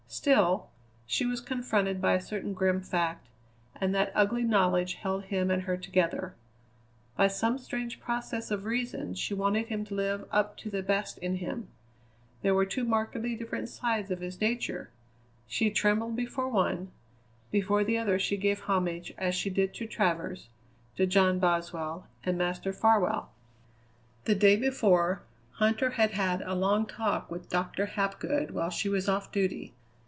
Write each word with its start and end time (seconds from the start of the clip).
Still, 0.13 0.69
she 1.07 1.25
was 1.25 1.39
confronted 1.39 2.01
by 2.01 2.15
a 2.15 2.19
certain 2.21 2.53
grim 2.53 2.81
fact, 2.81 3.27
and 3.79 3.95
that 3.95 4.11
ugly 4.13 4.43
knowledge 4.43 4.95
held 4.95 5.23
him 5.23 5.49
and 5.49 5.61
her 5.61 5.77
together. 5.77 6.35
By 7.15 7.29
some 7.29 7.57
strange 7.57 8.01
process 8.01 8.51
of 8.51 8.65
reason 8.65 9.13
she 9.13 9.33
wanted 9.33 9.67
him 9.67 9.85
to 9.85 9.93
live 9.95 10.27
up 10.29 10.57
to 10.57 10.69
the 10.69 10.83
best 10.83 11.17
in 11.19 11.37
him. 11.37 11.69
There 12.41 12.53
were 12.53 12.65
two 12.65 12.83
markedly 12.83 13.35
different 13.35 13.69
sides 13.69 14.11
of 14.11 14.19
his 14.19 14.41
nature; 14.41 14.89
she 15.47 15.69
trembled 15.71 16.17
before 16.17 16.49
one; 16.49 16.91
before 17.49 17.85
the 17.85 17.97
other 17.97 18.19
she 18.19 18.35
gave 18.35 18.59
homage 18.59 19.13
as 19.17 19.33
she 19.33 19.49
did 19.49 19.73
to 19.75 19.87
Travers, 19.87 20.49
to 20.97 21.05
John 21.07 21.39
Boswell, 21.39 22.05
and 22.25 22.37
Master 22.37 22.73
Farwell. 22.73 23.31
The 24.25 24.35
day 24.35 24.57
before, 24.57 25.21
Huntter 25.61 25.93
had 25.93 26.11
had 26.11 26.41
a 26.41 26.53
long 26.53 26.85
talk 26.85 27.31
with 27.31 27.47
Doctor 27.49 27.85
Hapgood 27.85 28.51
while 28.51 28.69
she 28.69 28.89
was 28.89 29.07
off 29.07 29.31
duty. 29.31 29.73